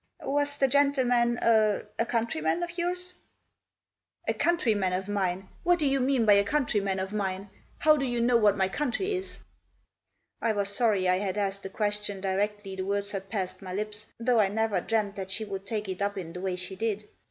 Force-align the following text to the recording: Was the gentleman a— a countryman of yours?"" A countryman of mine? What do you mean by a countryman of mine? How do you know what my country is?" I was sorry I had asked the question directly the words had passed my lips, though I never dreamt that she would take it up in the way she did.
Was 0.25 0.57
the 0.57 0.67
gentleman 0.67 1.37
a— 1.43 1.83
a 1.99 2.07
countryman 2.07 2.63
of 2.63 2.75
yours?"" 2.75 3.13
A 4.27 4.33
countryman 4.33 4.93
of 4.93 5.07
mine? 5.07 5.47
What 5.61 5.77
do 5.77 5.85
you 5.85 5.99
mean 5.99 6.25
by 6.25 6.33
a 6.33 6.43
countryman 6.43 6.97
of 6.97 7.13
mine? 7.13 7.51
How 7.77 7.97
do 7.97 8.07
you 8.07 8.19
know 8.19 8.35
what 8.37 8.57
my 8.57 8.67
country 8.67 9.13
is?" 9.13 9.37
I 10.41 10.53
was 10.53 10.69
sorry 10.75 11.07
I 11.07 11.17
had 11.19 11.37
asked 11.37 11.61
the 11.61 11.69
question 11.69 12.19
directly 12.19 12.75
the 12.75 12.81
words 12.83 13.11
had 13.11 13.29
passed 13.29 13.61
my 13.61 13.73
lips, 13.75 14.07
though 14.19 14.39
I 14.39 14.47
never 14.47 14.81
dreamt 14.81 15.15
that 15.17 15.29
she 15.29 15.45
would 15.45 15.67
take 15.67 15.87
it 15.87 16.01
up 16.01 16.17
in 16.17 16.33
the 16.33 16.41
way 16.41 16.55
she 16.55 16.75
did. 16.75 17.07